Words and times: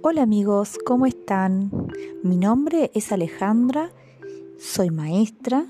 Hola 0.00 0.22
amigos, 0.22 0.78
¿cómo 0.86 1.06
están? 1.06 1.72
Mi 2.22 2.36
nombre 2.36 2.92
es 2.94 3.10
Alejandra, 3.10 3.90
soy 4.56 4.90
maestra 4.90 5.66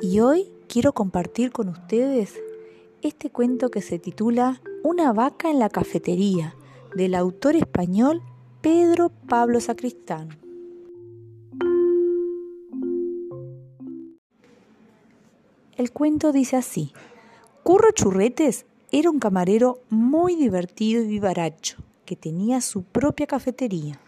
y 0.00 0.20
hoy 0.20 0.46
quiero 0.66 0.94
compartir 0.94 1.52
con 1.52 1.68
ustedes 1.68 2.40
este 3.02 3.28
cuento 3.28 3.70
que 3.70 3.82
se 3.82 3.98
titula 3.98 4.62
Una 4.82 5.12
vaca 5.12 5.50
en 5.50 5.58
la 5.58 5.68
cafetería 5.68 6.56
del 6.96 7.14
autor 7.14 7.54
español 7.54 8.22
Pedro 8.62 9.10
Pablo 9.28 9.60
Sacristán. 9.60 10.30
El 15.76 15.92
cuento 15.92 16.32
dice 16.32 16.56
así, 16.56 16.94
Curro 17.62 17.90
Churretes 17.92 18.64
era 18.90 19.10
un 19.10 19.18
camarero 19.18 19.80
muy 19.90 20.34
divertido 20.34 21.02
y 21.02 21.08
vivaracho, 21.08 21.76
que 22.04 22.16
tenía 22.16 22.60
su 22.60 22.82
propia 22.82 23.26
cafetería. 23.26 24.00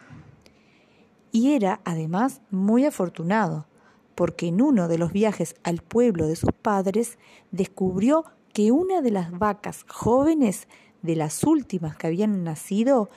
Y 1.32 1.52
era, 1.52 1.80
además, 1.84 2.40
muy 2.50 2.84
afortunado, 2.84 3.66
porque 4.14 4.48
en 4.48 4.62
uno 4.62 4.88
de 4.88 4.98
los 4.98 5.12
viajes 5.12 5.54
al 5.62 5.82
pueblo 5.82 6.26
de 6.26 6.36
sus 6.36 6.52
padres 6.52 7.18
descubrió 7.50 8.24
que 8.52 8.72
una 8.72 9.02
de 9.02 9.10
las 9.10 9.38
vacas 9.38 9.84
jóvenes 9.88 10.68
de 11.02 11.16
las 11.16 11.44
últimas 11.44 11.96
que 11.96 12.06
habían 12.06 12.42
nacido 12.42 13.10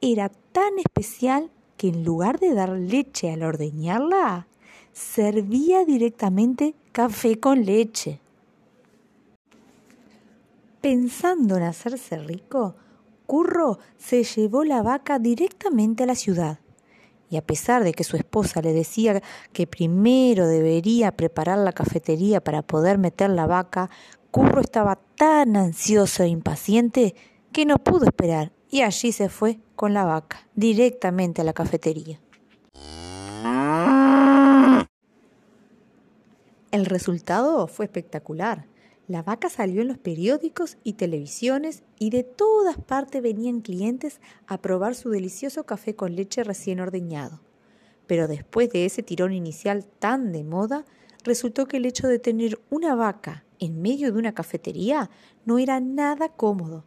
era 0.00 0.28
tan 0.28 0.78
especial 0.78 1.50
que 1.76 1.88
en 1.88 2.04
lugar 2.04 2.38
de 2.38 2.54
dar 2.54 2.70
leche 2.70 3.32
al 3.32 3.42
ordeñarla, 3.42 4.46
servía 4.92 5.84
directamente 5.84 6.74
café 6.92 7.40
con 7.40 7.64
leche. 7.64 8.20
Pensando 10.80 11.56
en 11.56 11.64
hacerse 11.64 12.18
rico, 12.18 12.76
Curro 13.26 13.78
se 13.96 14.22
llevó 14.24 14.64
la 14.64 14.82
vaca 14.82 15.18
directamente 15.18 16.02
a 16.02 16.06
la 16.06 16.14
ciudad. 16.14 16.58
Y 17.30 17.36
a 17.36 17.42
pesar 17.42 17.82
de 17.82 17.92
que 17.92 18.04
su 18.04 18.16
esposa 18.16 18.60
le 18.60 18.72
decía 18.72 19.22
que 19.52 19.66
primero 19.66 20.46
debería 20.46 21.16
preparar 21.16 21.58
la 21.58 21.72
cafetería 21.72 22.42
para 22.42 22.62
poder 22.62 22.98
meter 22.98 23.30
la 23.30 23.46
vaca, 23.46 23.90
Curro 24.30 24.60
estaba 24.60 24.98
tan 25.16 25.56
ansioso 25.56 26.22
e 26.22 26.28
impaciente 26.28 27.14
que 27.52 27.64
no 27.64 27.78
pudo 27.78 28.04
esperar 28.04 28.52
y 28.70 28.82
allí 28.82 29.12
se 29.12 29.28
fue 29.28 29.58
con 29.76 29.94
la 29.94 30.04
vaca 30.04 30.48
directamente 30.54 31.40
a 31.40 31.44
la 31.44 31.52
cafetería. 31.52 32.20
El 36.72 36.86
resultado 36.86 37.68
fue 37.68 37.84
espectacular. 37.84 38.66
La 39.06 39.22
vaca 39.22 39.50
salió 39.50 39.82
en 39.82 39.88
los 39.88 39.98
periódicos 39.98 40.78
y 40.82 40.94
televisiones 40.94 41.82
y 41.98 42.08
de 42.08 42.22
todas 42.22 42.78
partes 42.78 43.20
venían 43.20 43.60
clientes 43.60 44.18
a 44.46 44.62
probar 44.62 44.94
su 44.94 45.10
delicioso 45.10 45.64
café 45.64 45.94
con 45.94 46.16
leche 46.16 46.42
recién 46.42 46.80
ordeñado. 46.80 47.40
Pero 48.06 48.28
después 48.28 48.70
de 48.70 48.86
ese 48.86 49.02
tirón 49.02 49.34
inicial 49.34 49.84
tan 49.98 50.32
de 50.32 50.42
moda, 50.42 50.86
resultó 51.22 51.66
que 51.66 51.76
el 51.76 51.84
hecho 51.84 52.08
de 52.08 52.18
tener 52.18 52.58
una 52.70 52.94
vaca 52.94 53.44
en 53.58 53.82
medio 53.82 54.10
de 54.10 54.18
una 54.18 54.32
cafetería 54.32 55.10
no 55.44 55.58
era 55.58 55.80
nada 55.80 56.30
cómodo. 56.30 56.84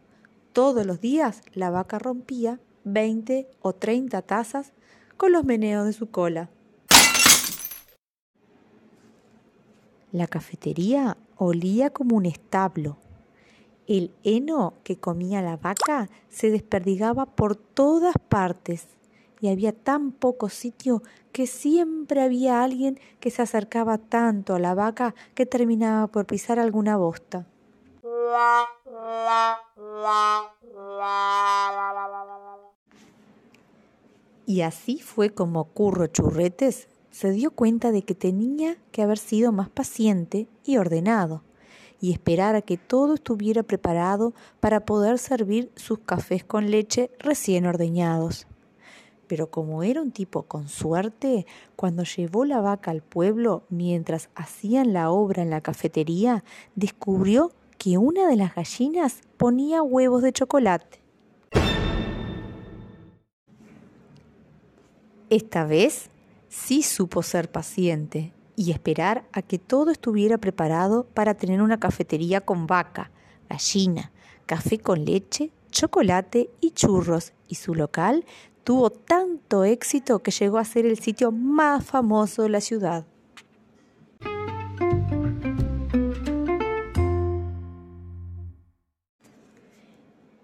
Todos 0.52 0.84
los 0.84 1.00
días 1.00 1.42
la 1.52 1.70
vaca 1.70 2.00
rompía 2.00 2.60
20 2.82 3.48
o 3.60 3.74
30 3.74 4.22
tazas 4.22 4.72
con 5.16 5.30
los 5.30 5.44
meneos 5.44 5.86
de 5.86 5.92
su 5.92 6.10
cola. 6.10 6.50
La 10.12 10.26
cafetería 10.26 11.18
olía 11.36 11.90
como 11.90 12.16
un 12.16 12.24
establo. 12.24 12.96
El 13.86 14.10
heno 14.24 14.72
que 14.82 14.96
comía 14.98 15.42
la 15.42 15.58
vaca 15.58 16.08
se 16.30 16.50
desperdigaba 16.50 17.26
por 17.26 17.56
todas 17.56 18.14
partes 18.28 18.86
y 19.40 19.48
había 19.48 19.72
tan 19.72 20.12
poco 20.12 20.48
sitio 20.48 21.02
que 21.32 21.46
siempre 21.46 22.22
había 22.22 22.62
alguien 22.62 22.98
que 23.20 23.30
se 23.30 23.42
acercaba 23.42 23.98
tanto 23.98 24.54
a 24.54 24.58
la 24.58 24.74
vaca 24.74 25.14
que 25.34 25.44
terminaba 25.44 26.06
por 26.06 26.24
pisar 26.24 26.58
alguna 26.58 26.96
bosta. 26.96 27.46
Y 34.46 34.62
así 34.62 35.00
fue 35.00 35.30
como 35.30 35.64
Curro 35.64 36.06
Churretes 36.06 36.88
se 37.10 37.30
dio 37.30 37.50
cuenta 37.50 37.92
de 37.92 38.02
que 38.02 38.14
tenía 38.14 38.76
que 38.92 39.02
haber 39.02 39.18
sido 39.18 39.52
más 39.52 39.68
paciente 39.68 40.48
y 40.64 40.76
ordenado, 40.76 41.42
y 42.00 42.12
esperar 42.12 42.54
a 42.54 42.62
que 42.62 42.76
todo 42.76 43.14
estuviera 43.14 43.62
preparado 43.62 44.34
para 44.60 44.80
poder 44.80 45.18
servir 45.18 45.70
sus 45.74 45.98
cafés 45.98 46.44
con 46.44 46.70
leche 46.70 47.10
recién 47.18 47.66
ordeñados. 47.66 48.46
Pero 49.26 49.50
como 49.50 49.82
era 49.82 50.00
un 50.00 50.10
tipo 50.10 50.44
con 50.44 50.68
suerte, 50.68 51.46
cuando 51.76 52.04
llevó 52.04 52.44
la 52.44 52.60
vaca 52.60 52.90
al 52.90 53.02
pueblo 53.02 53.64
mientras 53.68 54.30
hacían 54.34 54.92
la 54.92 55.10
obra 55.10 55.42
en 55.42 55.50
la 55.50 55.60
cafetería, 55.60 56.44
descubrió 56.76 57.52
que 57.76 57.98
una 57.98 58.26
de 58.26 58.36
las 58.36 58.54
gallinas 58.54 59.20
ponía 59.36 59.82
huevos 59.82 60.22
de 60.22 60.32
chocolate. 60.32 61.00
Esta 65.30 65.64
vez 65.64 66.10
sí 66.58 66.82
supo 66.82 67.22
ser 67.22 67.50
paciente 67.50 68.32
y 68.56 68.72
esperar 68.72 69.28
a 69.32 69.42
que 69.42 69.58
todo 69.58 69.90
estuviera 69.90 70.38
preparado 70.38 71.04
para 71.04 71.34
tener 71.34 71.62
una 71.62 71.78
cafetería 71.78 72.40
con 72.40 72.66
vaca, 72.66 73.10
gallina, 73.48 74.10
café 74.46 74.78
con 74.78 75.04
leche, 75.04 75.52
chocolate 75.70 76.50
y 76.60 76.72
churros, 76.72 77.32
y 77.46 77.54
su 77.54 77.74
local 77.74 78.24
tuvo 78.64 78.90
tanto 78.90 79.64
éxito 79.64 80.18
que 80.18 80.32
llegó 80.32 80.58
a 80.58 80.64
ser 80.64 80.84
el 80.84 80.98
sitio 80.98 81.30
más 81.30 81.84
famoso 81.84 82.42
de 82.42 82.48
la 82.48 82.60
ciudad. 82.60 83.06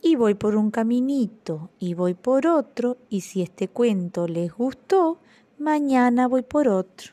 Y 0.01 0.17
voy 0.17 0.35
por 0.35 0.55
un 0.55 0.71
caminito 0.71 1.71
y 1.81 1.95
voy 1.95 2.15
por 2.15 2.47
otro, 2.47 2.99
y 3.09 3.23
si 3.23 3.43
este 3.43 3.69
cuento 3.69 4.29
les 4.29 4.53
gustó, 4.53 5.19
mañana 5.65 6.29
voy 6.29 6.43
por 6.43 6.69
otro. 6.69 7.13